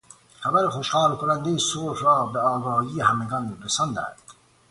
[0.39, 4.13] خبر خوشحال کنندهی صلح را به آگاهی همگان رساندن